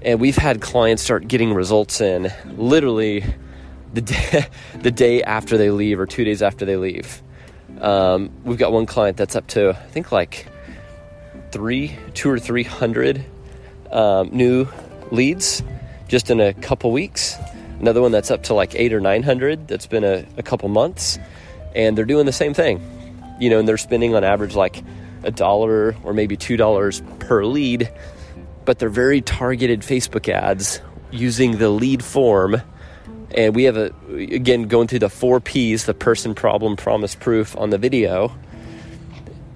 And 0.00 0.20
we've 0.20 0.36
had 0.36 0.62
clients 0.62 1.02
start 1.02 1.28
getting 1.28 1.52
results 1.52 2.00
in 2.00 2.32
literally 2.56 3.24
the 3.92 4.00
day, 4.00 4.46
the 4.80 4.90
day 4.90 5.22
after 5.22 5.58
they 5.58 5.70
leave 5.70 6.00
or 6.00 6.06
two 6.06 6.24
days 6.24 6.40
after 6.40 6.64
they 6.64 6.76
leave. 6.76 7.20
Um, 7.80 8.30
we've 8.44 8.58
got 8.58 8.72
one 8.72 8.86
client 8.86 9.16
that's 9.16 9.36
up 9.36 9.48
to, 9.48 9.70
I 9.70 9.86
think, 9.88 10.12
like 10.12 10.46
three, 11.50 11.96
two 12.14 12.30
or 12.30 12.38
three 12.38 12.62
hundred 12.62 13.24
um, 13.90 14.30
new 14.30 14.68
leads 15.10 15.62
just 16.06 16.30
in 16.30 16.40
a 16.40 16.54
couple 16.54 16.92
weeks. 16.92 17.36
Another 17.80 18.00
one 18.00 18.12
that's 18.12 18.30
up 18.30 18.44
to 18.44 18.54
like 18.54 18.76
eight 18.76 18.92
or 18.92 19.00
nine 19.00 19.24
hundred 19.24 19.66
that's 19.66 19.86
been 19.86 20.04
a, 20.04 20.24
a 20.36 20.42
couple 20.44 20.68
months. 20.68 21.18
And 21.74 21.98
they're 21.98 22.04
doing 22.04 22.26
the 22.26 22.32
same 22.32 22.54
thing 22.54 22.80
you 23.38 23.50
know, 23.50 23.58
and 23.58 23.68
they're 23.68 23.78
spending 23.78 24.14
on 24.14 24.24
average 24.24 24.54
like 24.54 24.82
a 25.22 25.30
dollar 25.30 25.94
or 26.04 26.12
maybe 26.12 26.36
two 26.36 26.56
dollars 26.56 27.02
per 27.18 27.44
lead, 27.44 27.90
but 28.64 28.78
they're 28.78 28.88
very 28.88 29.20
targeted 29.20 29.80
Facebook 29.80 30.28
ads 30.28 30.80
using 31.10 31.58
the 31.58 31.68
lead 31.68 32.04
form. 32.04 32.60
And 33.34 33.54
we 33.54 33.64
have 33.64 33.76
a, 33.76 33.92
again, 34.10 34.64
going 34.64 34.88
through 34.88 35.00
the 35.00 35.08
four 35.08 35.40
P's 35.40 35.86
the 35.86 35.94
person, 35.94 36.34
problem, 36.34 36.76
promise, 36.76 37.14
proof 37.14 37.56
on 37.56 37.70
the 37.70 37.78
video. 37.78 38.34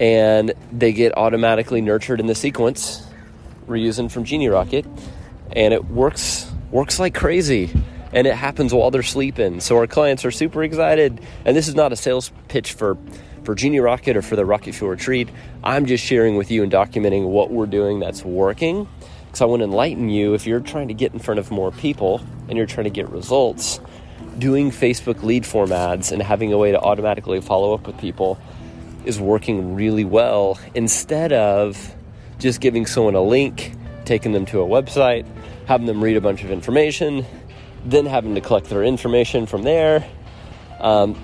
And 0.01 0.53
they 0.73 0.93
get 0.93 1.17
automatically 1.17 1.81
nurtured 1.81 2.21
in 2.21 2.27
the 2.27 2.35
sequence 2.35 3.07
we're 3.67 3.77
using 3.77 4.09
from 4.09 4.25
Genie 4.25 4.49
Rocket. 4.49 4.87
And 5.53 5.75
it 5.75 5.85
works, 5.87 6.51
works 6.71 6.99
like 6.99 7.15
crazy 7.15 7.73
and 8.13 8.27
it 8.27 8.35
happens 8.35 8.73
while 8.73 8.91
they're 8.91 9.03
sleeping. 9.03 9.61
So 9.61 9.77
our 9.77 9.87
clients 9.87 10.25
are 10.25 10.31
super 10.31 10.63
excited. 10.63 11.21
And 11.45 11.57
this 11.57 11.69
is 11.69 11.75
not 11.75 11.93
a 11.93 11.97
sales 11.97 12.33
pitch 12.49 12.73
for 12.73 12.97
for 13.47 13.55
Genie 13.55 13.79
Rocket 13.79 14.17
or 14.17 14.23
for 14.23 14.35
the 14.35 14.45
Rocket 14.45 14.75
Fuel 14.75 14.91
Retreat. 14.91 15.29
I'm 15.63 15.87
just 15.87 16.05
sharing 16.05 16.37
with 16.37 16.51
you 16.51 16.65
and 16.65 16.73
documenting 16.73 17.29
what 17.29 17.53
we're 17.53 17.67
doing 17.67 18.01
that's 18.01 18.25
working. 18.25 18.89
Because 19.27 19.41
I 19.41 19.45
want 19.45 19.61
to 19.61 19.65
enlighten 19.65 20.09
you 20.09 20.35
if 20.35 20.49
you're 20.49 20.61
trying 20.61 20.89
to 20.89 20.95
get 20.95 21.13
in 21.13 21.21
front 21.21 21.39
of 21.39 21.53
more 21.53 21.71
people 21.71 22.21
and 22.49 22.59
you're 22.59 22.67
trying 22.67 22.85
to 22.85 22.91
get 22.91 23.09
results, 23.09 23.81
doing 24.37 24.73
Facebook 24.73 25.23
lead 25.23 25.47
form 25.47 25.71
ads 25.71 26.11
and 26.11 26.21
having 26.21 26.53
a 26.53 26.59
way 26.59 26.73
to 26.73 26.81
automatically 26.81 27.41
follow 27.41 27.73
up 27.73 27.87
with 27.87 27.97
people 27.99 28.37
is 29.05 29.21
working 29.21 29.77
really 29.77 30.05
well 30.05 30.59
instead 30.75 31.33
of 31.33 31.95
just 32.41 32.61
giving 32.61 32.85
someone 32.85 33.15
a 33.15 33.23
link, 33.23 33.73
taking 34.05 34.33
them 34.33 34.45
to 34.47 34.61
a 34.61 34.67
website, 34.67 35.25
having 35.67 35.87
them 35.87 36.03
read 36.03 36.17
a 36.17 36.21
bunch 36.21 36.43
of 36.43 36.51
information, 36.51 37.25
then 37.85 38.07
having 38.07 38.35
to 38.35 38.41
collect 38.41 38.69
their 38.69 38.83
information 38.83 39.47
from 39.47 39.63
there. 39.63 40.05
Um, 40.81 41.17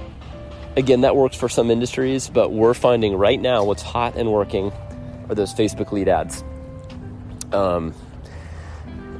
again, 0.77 1.03
that 1.03 1.17
works 1.17 1.37
for 1.37 1.49
some 1.49 1.71
industries, 1.71 2.29
but 2.29 2.53
we're 2.53 2.75
finding 2.75 3.17
right 3.17 3.41
now 3.41 3.65
what's 3.65 3.83
hot 3.83 4.17
and 4.17 4.33
working 4.33 4.73
are 5.29 5.35
those 5.35 5.53
Facebook 5.55 5.93
lead 5.93 6.09
ads. 6.09 6.43
Um, 7.53 7.95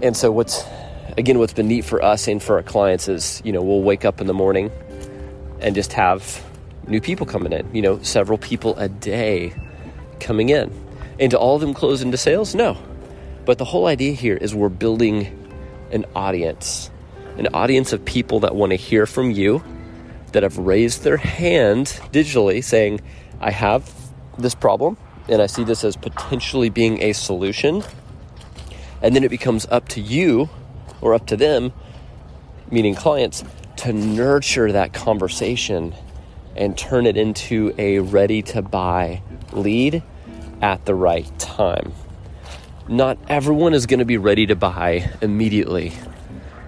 and 0.03 0.17
so 0.17 0.33
what's 0.33 0.65
again 1.17 1.39
what's 1.39 1.53
been 1.53 1.69
neat 1.69 1.85
for 1.85 2.03
us 2.03 2.27
and 2.27 2.43
for 2.43 2.57
our 2.57 2.63
clients 2.63 3.07
is 3.07 3.43
you 3.45 3.53
know 3.53 3.63
we'll 3.63 3.83
wake 3.83 4.07
up 4.07 4.21
in 4.21 4.27
the 4.27 4.33
morning 4.33 4.71
and 5.61 5.75
just 5.75 5.93
have 5.93 6.43
new 6.89 7.01
people 7.01 7.27
coming 7.27 7.53
in 7.53 7.69
you 7.75 7.83
know 7.83 8.03
several 8.03 8.39
people 8.39 8.77
a 8.79 8.89
day 8.89 9.53
coming 10.21 10.49
in. 10.49 10.73
And 11.21 11.31
do 11.31 11.37
all 11.37 11.55
of 11.55 11.61
them 11.61 11.75
close 11.75 12.03
into 12.03 12.17
sales? 12.17 12.55
No. 12.55 12.77
But 13.45 13.59
the 13.59 13.65
whole 13.65 13.87
idea 13.87 14.13
here 14.13 14.37
is 14.37 14.55
we're 14.55 14.71
building 14.71 15.39
an 15.93 16.07
audience 16.17 16.91
an 17.37 17.49
audience 17.55 17.93
of 17.93 18.05
people 18.05 18.41
that 18.41 18.55
want 18.55 18.71
to 18.71 18.77
hear 18.77 19.07
from 19.07 19.31
you 19.31 19.63
that 20.33 20.43
have 20.43 20.59
raised 20.59 21.05
their 21.05 21.19
hand 21.19 21.87
digitally 22.13 22.63
saying, 22.63 23.01
I 23.41 23.51
have 23.51 23.93
this 24.39 24.55
problem 24.55 24.97
and 25.29 25.41
I 25.43 25.47
see 25.47 25.65
this 25.65 25.85
as 25.85 25.97
potentially 25.97 26.71
being 26.71 27.03
a 27.03 27.13
solution. 27.13 27.83
And 29.03 29.15
then 29.17 29.25
it 29.25 29.31
becomes 29.31 29.67
up 29.71 29.89
to 29.91 30.01
you 30.01 30.51
or 31.01 31.15
up 31.15 31.27
to 31.29 31.37
them, 31.37 31.73
meaning 32.71 32.95
clients, 32.95 33.45
to 33.77 33.93
nurture 33.93 34.73
that 34.73 34.93
conversation 34.93 35.95
and 36.57 36.77
turn 36.79 37.07
it 37.07 37.17
into 37.17 37.75
a 37.79 37.99
ready 38.01 38.43
to 38.43 38.63
buy 38.63 39.23
lead 39.53 40.03
at 40.61 40.85
the 40.85 40.95
right 40.95 41.39
time. 41.39 41.93
Not 42.89 43.19
everyone 43.29 43.75
is 43.75 43.87
going 43.87 44.01
to 44.01 44.05
be 44.05 44.19
ready 44.19 44.47
to 44.47 44.57
buy 44.57 45.11
immediately. 45.21 45.93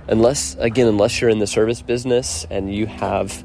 unless 0.09 0.55
again 0.57 0.87
unless 0.87 1.21
you're 1.21 1.31
in 1.31 1.39
the 1.39 1.47
service 1.47 1.83
business 1.83 2.47
and 2.51 2.75
you 2.75 2.87
have 2.87 3.45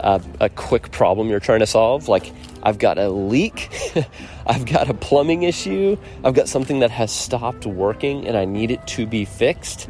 a, 0.00 0.22
a 0.40 0.48
quick 0.48 0.90
problem 0.90 1.28
you're 1.28 1.40
trying 1.40 1.60
to 1.60 1.66
solve. 1.66 2.08
Like 2.08 2.32
i've 2.62 2.78
got 2.78 2.98
a 2.98 3.08
leak 3.08 3.72
i've 4.46 4.66
got 4.66 4.90
a 4.90 4.94
plumbing 4.94 5.44
issue 5.44 5.96
i've 6.24 6.34
got 6.34 6.48
something 6.48 6.80
that 6.80 6.90
has 6.90 7.12
stopped 7.12 7.64
working 7.64 8.26
and 8.26 8.36
i 8.36 8.44
need 8.44 8.72
it 8.72 8.84
to 8.86 9.06
be 9.06 9.24
fixed. 9.24 9.88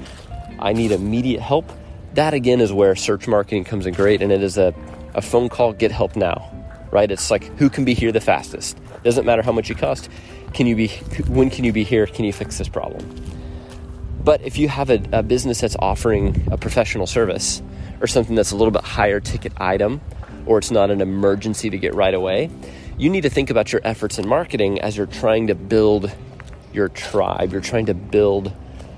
I 0.58 0.72
need 0.72 0.90
immediate 0.90 1.40
help. 1.40 1.70
That 2.14 2.34
again 2.34 2.60
is 2.60 2.72
where 2.72 2.96
search 2.96 3.28
marketing 3.28 3.64
comes 3.64 3.86
in 3.86 3.94
great 3.94 4.20
and 4.22 4.32
it 4.32 4.42
is 4.42 4.58
a, 4.58 4.74
a 5.14 5.22
phone 5.22 5.48
call 5.48 5.72
get 5.72 5.92
help 5.92 6.16
now 6.16 6.54
right? 6.90 7.10
It's 7.10 7.30
like 7.30 7.44
who 7.58 7.68
can 7.68 7.84
be 7.84 7.94
here 7.94 8.12
the 8.12 8.20
fastest? 8.20 8.78
Doesn't 9.04 9.26
matter 9.26 9.42
how 9.42 9.52
much 9.52 9.68
you 9.68 9.74
cost 9.74 10.08
can 10.54 10.66
you 10.66 10.76
be 10.76 10.88
when 11.28 11.50
can 11.50 11.64
you 11.64 11.72
be 11.72 11.84
here? 11.84 12.06
Can 12.06 12.24
you 12.24 12.32
fix 12.32 12.58
this 12.58 12.68
problem 12.68 13.37
but 14.22 14.42
if 14.42 14.58
you 14.58 14.68
have 14.68 14.90
a, 14.90 15.00
a 15.12 15.22
business 15.22 15.60
that's 15.60 15.76
offering 15.78 16.48
a 16.50 16.58
professional 16.58 17.06
service 17.06 17.62
or 18.00 18.06
something 18.06 18.34
that's 18.34 18.52
a 18.52 18.56
little 18.56 18.70
bit 18.70 18.84
higher 18.84 19.20
ticket 19.20 19.52
item, 19.58 20.00
or 20.46 20.58
it's 20.58 20.70
not 20.70 20.90
an 20.90 21.00
emergency 21.00 21.70
to 21.70 21.78
get 21.78 21.94
right 21.94 22.14
away, 22.14 22.50
you 22.96 23.10
need 23.10 23.22
to 23.22 23.30
think 23.30 23.50
about 23.50 23.72
your 23.72 23.80
efforts 23.84 24.18
in 24.18 24.26
marketing 24.26 24.80
as 24.80 24.96
you're 24.96 25.06
trying 25.06 25.46
to 25.46 25.54
build 25.54 26.10
your 26.72 26.88
tribe, 26.88 27.52
you're 27.52 27.60
trying 27.60 27.86
to 27.86 27.94
build 27.94 28.52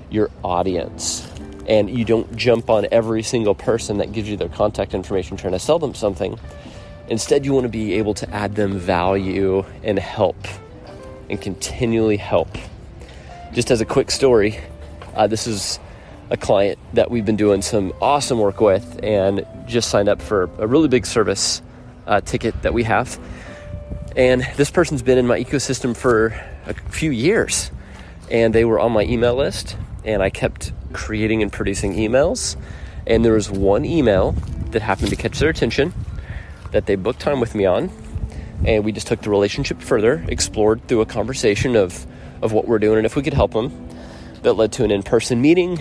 your 0.09 0.29
audience. 0.43 1.27
And 1.67 1.89
you 1.89 2.03
don't 2.03 2.35
jump 2.35 2.69
on 2.69 2.87
every 2.91 3.21
single 3.23 3.55
person 3.55 3.99
that 3.99 4.11
gives 4.11 4.27
you 4.27 4.37
their 4.37 4.49
contact 4.49 4.93
information 4.93 5.37
trying 5.37 5.53
to 5.53 5.59
sell 5.59 5.79
them 5.79 5.93
something. 5.93 6.39
Instead, 7.07 7.45
you 7.45 7.53
want 7.53 7.65
to 7.65 7.69
be 7.69 7.93
able 7.93 8.13
to 8.15 8.29
add 8.33 8.55
them 8.55 8.77
value 8.77 9.63
and 9.83 9.99
help 9.99 10.37
and 11.29 11.41
continually 11.41 12.17
help. 12.17 12.57
Just 13.53 13.69
as 13.69 13.81
a 13.81 13.85
quick 13.85 14.09
story, 14.11 14.59
uh, 15.15 15.27
this 15.27 15.47
is 15.47 15.79
a 16.29 16.37
client 16.37 16.79
that 16.93 17.11
we've 17.11 17.25
been 17.25 17.35
doing 17.35 17.61
some 17.61 17.93
awesome 18.01 18.39
work 18.39 18.61
with 18.61 19.03
and 19.03 19.45
just 19.67 19.89
signed 19.89 20.07
up 20.07 20.21
for 20.21 20.43
a 20.57 20.65
really 20.65 20.87
big 20.87 21.05
service 21.05 21.61
uh, 22.07 22.21
ticket 22.21 22.59
that 22.61 22.73
we 22.73 22.83
have. 22.83 23.19
And 24.15 24.47
this 24.55 24.71
person's 24.71 25.01
been 25.01 25.17
in 25.17 25.27
my 25.27 25.41
ecosystem 25.41 25.95
for 25.95 26.27
a 26.65 26.73
few 26.89 27.11
years. 27.11 27.71
And 28.29 28.55
they 28.55 28.63
were 28.63 28.79
on 28.79 28.93
my 28.93 29.03
email 29.03 29.35
list, 29.35 29.75
and 30.05 30.23
I 30.23 30.29
kept 30.29 30.71
creating 30.93 31.41
and 31.41 31.51
producing 31.51 31.95
emails. 31.95 32.55
And 33.05 33.25
there 33.25 33.33
was 33.33 33.51
one 33.51 33.83
email 33.83 34.33
that 34.71 34.81
happened 34.81 35.09
to 35.09 35.17
catch 35.17 35.39
their 35.39 35.49
attention 35.49 35.93
that 36.71 36.85
they 36.85 36.95
booked 36.95 37.19
time 37.19 37.41
with 37.41 37.55
me 37.55 37.65
on. 37.65 37.91
And 38.63 38.85
we 38.85 38.93
just 38.93 39.07
took 39.07 39.21
the 39.21 39.29
relationship 39.29 39.81
further, 39.81 40.23
explored 40.29 40.87
through 40.87 41.01
a 41.01 41.05
conversation 41.05 41.75
of, 41.75 42.05
of 42.41 42.53
what 42.53 42.67
we're 42.67 42.79
doing 42.79 42.97
and 42.97 43.05
if 43.05 43.17
we 43.17 43.23
could 43.23 43.33
help 43.33 43.51
them 43.51 43.90
that 44.41 44.53
led 44.53 44.71
to 44.73 44.83
an 44.83 44.91
in 44.91 45.03
person 45.03 45.41
meeting, 45.41 45.79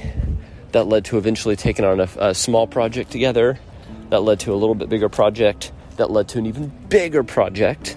that 0.72 0.86
led 0.86 1.04
to 1.06 1.18
eventually 1.18 1.56
taking 1.56 1.84
on 1.84 2.00
a, 2.00 2.08
a, 2.18 2.34
small 2.34 2.66
project 2.66 3.10
together, 3.10 3.58
that 4.10 4.22
led 4.22 4.40
to 4.40 4.52
a 4.52 4.56
little 4.56 4.74
bit 4.74 4.88
bigger 4.88 5.08
project, 5.08 5.72
that 5.96 6.10
led 6.10 6.28
to 6.28 6.38
an 6.38 6.46
even 6.46 6.68
bigger 6.88 7.24
project. 7.24 7.96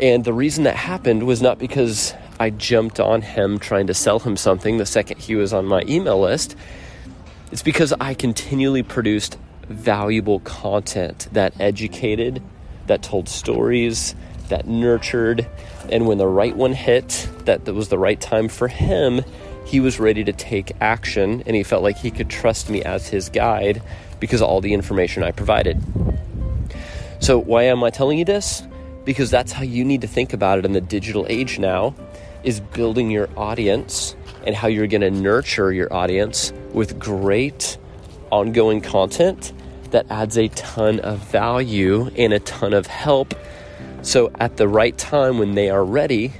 And 0.00 0.24
the 0.24 0.32
reason 0.32 0.64
that 0.64 0.76
happened 0.76 1.24
was 1.24 1.42
not 1.42 1.58
because 1.58 2.14
I 2.38 2.50
jumped 2.50 3.00
on 3.00 3.22
him 3.22 3.58
trying 3.58 3.88
to 3.88 3.94
sell 3.94 4.20
him 4.20 4.36
something 4.36 4.78
the 4.78 4.86
second 4.86 5.18
he 5.18 5.34
was 5.34 5.52
on 5.52 5.66
my 5.66 5.82
email 5.88 6.20
list. 6.20 6.54
It's 7.50 7.62
because 7.62 7.92
I 8.00 8.14
continually 8.14 8.82
produced 8.82 9.38
valuable 9.68 10.40
content 10.40 11.28
that 11.32 11.58
educated, 11.60 12.42
that 12.86 13.02
told 13.02 13.28
stories, 13.28 14.14
that 14.48 14.66
nurtured, 14.66 15.46
and 15.90 16.06
when 16.06 16.18
the 16.18 16.26
right 16.26 16.56
one 16.56 16.72
hit, 16.72 17.28
that, 17.44 17.64
that 17.64 17.74
was 17.74 17.88
the 17.88 17.98
right 17.98 18.20
time 18.20 18.48
for 18.48 18.68
him, 18.68 19.22
he 19.68 19.80
was 19.80 20.00
ready 20.00 20.24
to 20.24 20.32
take 20.32 20.72
action 20.80 21.42
and 21.44 21.54
he 21.54 21.62
felt 21.62 21.82
like 21.82 21.98
he 21.98 22.10
could 22.10 22.30
trust 22.30 22.70
me 22.70 22.82
as 22.82 23.06
his 23.06 23.28
guide 23.28 23.82
because 24.18 24.40
all 24.40 24.62
the 24.62 24.72
information 24.72 25.22
I 25.22 25.30
provided. 25.30 25.78
So, 27.20 27.38
why 27.38 27.64
am 27.64 27.84
I 27.84 27.90
telling 27.90 28.18
you 28.18 28.24
this? 28.24 28.66
Because 29.04 29.30
that's 29.30 29.52
how 29.52 29.64
you 29.64 29.84
need 29.84 30.00
to 30.00 30.06
think 30.06 30.32
about 30.32 30.58
it 30.58 30.64
in 30.64 30.72
the 30.72 30.80
digital 30.80 31.26
age 31.28 31.58
now 31.58 31.94
is 32.44 32.60
building 32.60 33.10
your 33.10 33.28
audience 33.36 34.16
and 34.46 34.56
how 34.56 34.68
you're 34.68 34.86
going 34.86 35.02
to 35.02 35.10
nurture 35.10 35.70
your 35.70 35.92
audience 35.92 36.50
with 36.72 36.98
great 36.98 37.76
ongoing 38.30 38.80
content 38.80 39.52
that 39.90 40.06
adds 40.10 40.38
a 40.38 40.48
ton 40.48 40.98
of 41.00 41.18
value 41.18 42.06
and 42.16 42.32
a 42.32 42.40
ton 42.40 42.72
of 42.72 42.86
help. 42.86 43.34
So, 44.00 44.30
at 44.40 44.56
the 44.56 44.66
right 44.66 44.96
time 44.96 45.38
when 45.38 45.56
they 45.56 45.68
are 45.68 45.84
ready, 45.84 46.32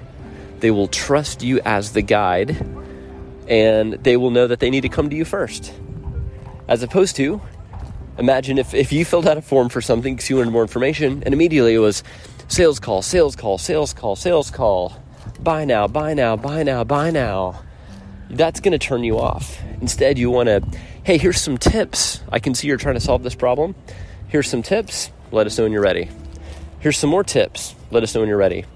they 0.61 0.71
will 0.71 0.89
trust 0.89 1.43
you 1.43 1.61
as 1.67 1.93
the 1.93 2.03
guide 2.03 2.57
and 3.49 3.95
they 3.95 4.17
will 4.17 4.31
know 4.31 4.47
that 4.47 4.61
they 4.61 4.71
need 4.71 4.83
to 4.83 4.89
come 4.89 5.11
to 5.11 5.17
you 5.17 5.25
first. 5.25 5.73
As 6.69 6.83
opposed 6.83 7.17
to, 7.17 7.41
imagine 8.19 8.59
if, 8.59 8.75
if 8.75 8.93
you 8.93 9.05
filled 9.05 9.27
out 9.27 9.39
a 9.39 9.43
form 9.43 9.71
for 9.71 9.81
something 9.81 10.15
because 10.15 10.29
you 10.29 10.37
wanted 10.37 10.51
more 10.51 10.63
information, 10.63 11.23
and 11.25 11.33
immediately 11.33 11.75
it 11.75 11.79
was 11.79 12.05
sales 12.49 12.79
call, 12.79 13.01
sales 13.01 13.35
call, 13.35 13.57
sales 13.57 13.95
call, 13.95 14.17
sales 14.17 14.51
call, 14.51 15.03
buy 15.41 15.65
now, 15.65 15.89
buy 15.89 16.13
now, 16.13 16.37
buy 16.37 16.63
now, 16.63 16.85
buy 16.85 17.11
now. 17.11 17.63
That's 18.31 18.61
going 18.61 18.73
to 18.73 18.79
turn 18.79 19.03
you 19.03 19.19
off. 19.19 19.59
Instead, 19.81 20.19
you 20.19 20.31
want 20.31 20.49
to, 20.49 20.63
hey, 21.03 21.17
here's 21.17 21.41
some 21.41 21.57
tips. 21.57 22.21
I 22.31 22.41
can 22.41 22.55
see 22.55 22.69
you're 22.69 22.77
trying 22.77 22.97
to 22.97 23.01
solve 23.01 23.23
this 23.23 23.35
problem. 23.35 23.75
Here's 24.29 24.49
some 24.49 24.63
tips. 24.63 25.11
Let 25.33 25.47
us 25.47 25.57
know 25.57 25.65
when 25.65 25.73
you're 25.73 25.83
ready. 25.83 26.11
Here's 26.81 26.99
some 26.99 27.09
more 27.09 27.25
tips. 27.25 27.75
Let 27.91 28.03
us 28.03 28.15
know 28.15 28.21
when 28.21 28.29
you're 28.29 28.39
ready. 28.39 28.67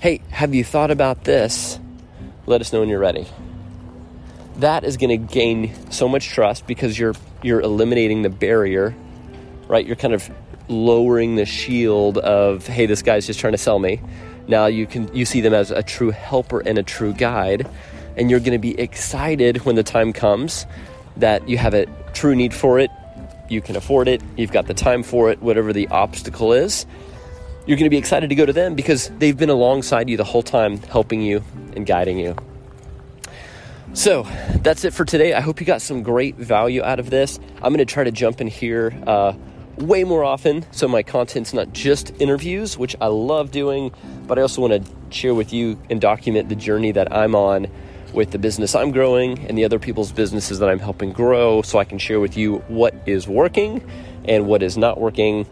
Hey, 0.00 0.22
have 0.30 0.54
you 0.54 0.64
thought 0.64 0.90
about 0.90 1.24
this? 1.24 1.78
Let 2.46 2.62
us 2.62 2.72
know 2.72 2.80
when 2.80 2.88
you're 2.88 2.98
ready 2.98 3.26
that 4.56 4.84
is 4.84 4.96
going 4.96 5.10
to 5.10 5.34
gain 5.34 5.90
so 5.90 6.08
much 6.08 6.28
trust 6.28 6.66
because 6.66 6.98
you're 6.98 7.14
you're 7.42 7.60
eliminating 7.60 8.22
the 8.22 8.30
barrier, 8.30 8.94
right? 9.68 9.84
You're 9.84 9.96
kind 9.96 10.14
of 10.14 10.30
lowering 10.68 11.36
the 11.36 11.44
shield 11.44 12.18
of 12.18 12.66
hey, 12.66 12.86
this 12.86 13.02
guy's 13.02 13.26
just 13.26 13.40
trying 13.40 13.52
to 13.52 13.58
sell 13.58 13.78
me. 13.78 14.00
Now 14.46 14.66
you 14.66 14.86
can 14.86 15.14
you 15.14 15.24
see 15.24 15.40
them 15.40 15.54
as 15.54 15.70
a 15.70 15.82
true 15.82 16.10
helper 16.10 16.60
and 16.60 16.78
a 16.78 16.82
true 16.82 17.12
guide, 17.12 17.68
and 18.16 18.30
you're 18.30 18.40
going 18.40 18.52
to 18.52 18.58
be 18.58 18.78
excited 18.78 19.64
when 19.64 19.74
the 19.74 19.82
time 19.82 20.12
comes 20.12 20.66
that 21.16 21.48
you 21.48 21.58
have 21.58 21.74
a 21.74 21.86
true 22.12 22.34
need 22.34 22.52
for 22.52 22.78
it, 22.78 22.90
you 23.48 23.60
can 23.60 23.76
afford 23.76 24.08
it, 24.08 24.20
you've 24.36 24.52
got 24.52 24.66
the 24.66 24.74
time 24.74 25.02
for 25.02 25.30
it, 25.30 25.40
whatever 25.40 25.72
the 25.72 25.88
obstacle 25.88 26.52
is. 26.52 26.86
You're 27.66 27.76
going 27.76 27.86
to 27.86 27.90
be 27.90 27.96
excited 27.96 28.28
to 28.28 28.34
go 28.34 28.44
to 28.44 28.52
them 28.52 28.74
because 28.74 29.10
they've 29.18 29.36
been 29.36 29.48
alongside 29.48 30.10
you 30.10 30.16
the 30.16 30.24
whole 30.24 30.42
time, 30.42 30.78
helping 30.78 31.22
you 31.22 31.42
and 31.74 31.86
guiding 31.86 32.18
you. 32.18 32.36
So 33.94 34.24
that's 34.56 34.84
it 34.84 34.92
for 34.92 35.04
today. 35.04 35.34
I 35.34 35.40
hope 35.40 35.60
you 35.60 35.66
got 35.66 35.80
some 35.80 36.02
great 36.02 36.34
value 36.34 36.82
out 36.82 36.98
of 36.98 37.10
this. 37.10 37.38
I'm 37.56 37.72
going 37.72 37.78
to 37.78 37.84
try 37.84 38.02
to 38.02 38.10
jump 38.10 38.40
in 38.40 38.48
here 38.48 38.92
uh, 39.06 39.34
way 39.78 40.02
more 40.02 40.24
often 40.24 40.66
so 40.72 40.88
my 40.88 41.04
content's 41.04 41.54
not 41.54 41.72
just 41.72 42.12
interviews, 42.20 42.76
which 42.76 42.96
I 43.00 43.06
love 43.06 43.52
doing, 43.52 43.92
but 44.26 44.36
I 44.36 44.42
also 44.42 44.62
want 44.62 44.84
to 44.84 44.92
share 45.14 45.32
with 45.32 45.52
you 45.52 45.78
and 45.90 46.00
document 46.00 46.48
the 46.48 46.56
journey 46.56 46.90
that 46.90 47.12
I'm 47.12 47.36
on 47.36 47.68
with 48.12 48.32
the 48.32 48.38
business 48.38 48.74
I'm 48.74 48.90
growing 48.90 49.38
and 49.46 49.56
the 49.56 49.64
other 49.64 49.78
people's 49.78 50.10
businesses 50.10 50.58
that 50.58 50.68
I'm 50.68 50.80
helping 50.80 51.12
grow 51.12 51.62
so 51.62 51.78
I 51.78 51.84
can 51.84 51.98
share 51.98 52.18
with 52.18 52.36
you 52.36 52.58
what 52.66 52.94
is 53.06 53.28
working 53.28 53.88
and 54.24 54.48
what 54.48 54.64
is 54.64 54.76
not 54.76 55.00
working. 55.00 55.46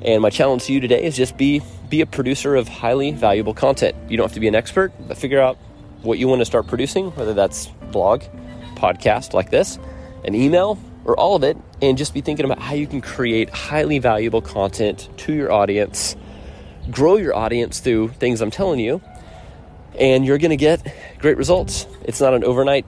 And 0.00 0.22
my 0.22 0.30
challenge 0.30 0.64
to 0.64 0.72
you 0.72 0.80
today 0.80 1.04
is 1.04 1.14
just 1.14 1.36
be 1.36 1.60
be 1.90 2.00
a 2.00 2.06
producer 2.06 2.56
of 2.56 2.68
highly 2.68 3.10
valuable 3.10 3.52
content. 3.52 3.94
You 4.08 4.16
don't 4.16 4.24
have 4.24 4.34
to 4.34 4.40
be 4.40 4.48
an 4.48 4.54
expert, 4.54 4.92
but 5.06 5.18
figure 5.18 5.40
out 5.40 5.58
what 6.02 6.18
you 6.18 6.26
want 6.26 6.40
to 6.40 6.44
start 6.44 6.66
producing, 6.66 7.10
whether 7.12 7.34
that's 7.34 7.70
blog, 7.92 8.22
podcast 8.74 9.32
like 9.34 9.50
this, 9.50 9.78
an 10.24 10.34
email, 10.34 10.78
or 11.04 11.18
all 11.18 11.36
of 11.36 11.44
it, 11.44 11.56
and 11.80 11.98
just 11.98 12.14
be 12.14 12.20
thinking 12.20 12.44
about 12.44 12.58
how 12.58 12.74
you 12.74 12.86
can 12.86 13.00
create 13.00 13.50
highly 13.50 13.98
valuable 13.98 14.40
content 14.40 15.08
to 15.18 15.32
your 15.32 15.52
audience, 15.52 16.16
grow 16.90 17.16
your 17.16 17.34
audience 17.34 17.80
through 17.80 18.08
things 18.08 18.40
I'm 18.40 18.50
telling 18.50 18.80
you, 18.80 19.00
and 19.98 20.24
you're 20.24 20.38
to 20.38 20.56
get 20.56 20.94
great 21.18 21.36
results. 21.36 21.86
It's 22.04 22.20
not 22.20 22.34
an 22.34 22.44
overnight 22.44 22.86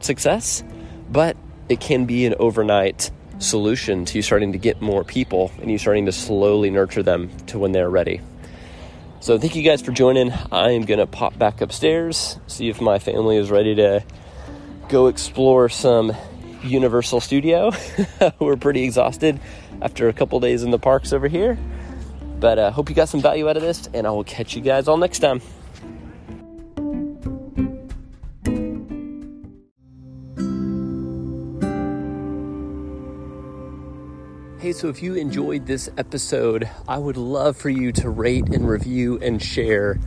success, 0.00 0.62
but 1.10 1.36
it 1.68 1.80
can 1.80 2.04
be 2.04 2.26
an 2.26 2.34
overnight 2.38 3.10
solution 3.38 4.04
to 4.04 4.18
you 4.18 4.22
starting 4.22 4.52
to 4.52 4.58
get 4.58 4.80
more 4.80 5.04
people 5.04 5.50
and 5.60 5.70
you 5.70 5.78
starting 5.78 6.06
to 6.06 6.12
slowly 6.12 6.70
nurture 6.70 7.02
them 7.02 7.30
to 7.46 7.58
when 7.58 7.72
they're 7.72 7.90
ready. 7.90 8.20
So, 9.20 9.38
thank 9.38 9.54
you 9.54 9.62
guys 9.62 9.80
for 9.80 9.92
joining. 9.92 10.32
I 10.50 10.70
am 10.70 10.84
going 10.84 10.98
to 10.98 11.06
pop 11.06 11.38
back 11.38 11.60
upstairs, 11.60 12.40
see 12.48 12.68
if 12.68 12.80
my 12.80 12.98
family 12.98 13.36
is 13.36 13.50
ready 13.50 13.74
to 13.76 14.02
go 14.92 15.06
explore 15.06 15.70
some 15.70 16.14
Universal 16.62 17.20
Studio. 17.20 17.72
We're 18.38 18.58
pretty 18.58 18.84
exhausted 18.84 19.40
after 19.80 20.10
a 20.10 20.12
couple 20.12 20.38
days 20.38 20.64
in 20.64 20.70
the 20.70 20.78
parks 20.78 21.14
over 21.14 21.28
here. 21.28 21.56
But 22.38 22.58
I 22.58 22.64
uh, 22.64 22.70
hope 22.72 22.90
you 22.90 22.94
got 22.94 23.08
some 23.08 23.22
value 23.22 23.48
out 23.48 23.56
of 23.56 23.62
this, 23.62 23.88
and 23.94 24.06
I 24.06 24.10
will 24.10 24.22
catch 24.22 24.54
you 24.54 24.60
guys 24.60 24.88
all 24.88 24.98
next 24.98 25.20
time. 25.20 25.40
Hey, 34.60 34.72
so 34.72 34.88
if 34.88 35.02
you 35.02 35.14
enjoyed 35.14 35.64
this 35.64 35.88
episode, 35.96 36.68
I 36.86 36.98
would 36.98 37.16
love 37.16 37.56
for 37.56 37.70
you 37.70 37.92
to 37.92 38.10
rate 38.10 38.50
and 38.50 38.68
review 38.68 39.18
and 39.22 39.42
share 39.42 39.98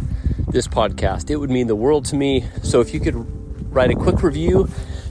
this 0.50 0.68
podcast. 0.68 1.32
It 1.32 1.38
would 1.38 1.50
mean 1.50 1.66
the 1.66 1.76
world 1.76 2.06
to 2.06 2.16
me. 2.16 2.46
So 2.62 2.82
if 2.82 2.94
you 2.94 3.00
could 3.00 3.35
write 3.76 3.92
a 3.92 3.96
quick 3.96 4.24
review. 4.24 4.68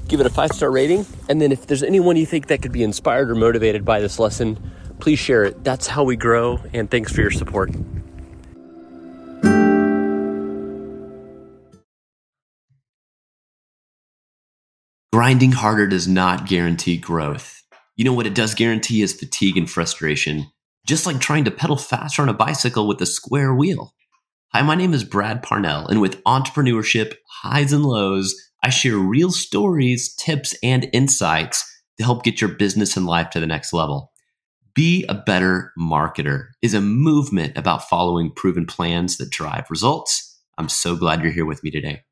give 0.08 0.20
it 0.20 0.26
a 0.26 0.30
five 0.30 0.50
star 0.50 0.70
rating. 0.70 1.06
And 1.28 1.40
then 1.40 1.52
if 1.52 1.66
there's 1.66 1.82
anyone 1.82 2.16
you 2.16 2.26
think 2.26 2.48
that 2.48 2.62
could 2.62 2.72
be 2.72 2.82
inspired 2.82 3.30
or 3.30 3.34
motivated 3.34 3.84
by 3.84 4.00
this 4.00 4.18
lesson, 4.18 4.58
please 5.00 5.18
share 5.18 5.44
it. 5.44 5.62
That's 5.62 5.86
how 5.86 6.02
we 6.02 6.16
grow. 6.16 6.60
And 6.72 6.90
thanks 6.90 7.12
for 7.12 7.20
your 7.20 7.30
support. 7.30 7.70
Grinding 15.12 15.52
harder 15.52 15.86
does 15.86 16.08
not 16.08 16.48
guarantee 16.48 16.96
growth. 16.96 17.62
You 17.96 18.04
know 18.04 18.12
what 18.12 18.26
it 18.26 18.34
does 18.34 18.54
guarantee 18.54 19.00
is 19.00 19.12
fatigue 19.12 19.56
and 19.56 19.70
frustration, 19.70 20.50
just 20.86 21.06
like 21.06 21.20
trying 21.20 21.44
to 21.44 21.52
pedal 21.52 21.76
faster 21.76 22.20
on 22.20 22.28
a 22.28 22.34
bicycle 22.34 22.88
with 22.88 23.00
a 23.00 23.06
square 23.06 23.54
wheel. 23.54 23.94
Hi, 24.52 24.62
my 24.62 24.74
name 24.74 24.92
is 24.92 25.04
Brad 25.04 25.42
Parnell, 25.42 25.86
and 25.86 26.00
with 26.00 26.22
entrepreneurship, 26.24 27.14
highs 27.28 27.72
and 27.72 27.84
lows, 27.84 28.34
I 28.64 28.70
share 28.70 28.96
real 28.96 29.30
stories, 29.30 30.14
tips, 30.14 30.54
and 30.62 30.88
insights 30.94 31.70
to 31.98 32.04
help 32.04 32.24
get 32.24 32.40
your 32.40 32.48
business 32.54 32.96
and 32.96 33.04
life 33.04 33.28
to 33.30 33.40
the 33.40 33.46
next 33.46 33.74
level. 33.74 34.10
Be 34.74 35.04
a 35.06 35.12
better 35.14 35.70
marketer 35.78 36.46
is 36.62 36.72
a 36.72 36.80
movement 36.80 37.58
about 37.58 37.90
following 37.90 38.32
proven 38.34 38.64
plans 38.64 39.18
that 39.18 39.28
drive 39.28 39.66
results. 39.68 40.40
I'm 40.56 40.70
so 40.70 40.96
glad 40.96 41.22
you're 41.22 41.30
here 41.30 41.44
with 41.44 41.62
me 41.62 41.70
today. 41.70 42.04